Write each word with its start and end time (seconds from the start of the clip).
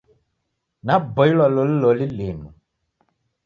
Naboilwa 0.85 1.45
loli 1.55 1.75
loli 1.83 2.05
linu. 2.17 2.49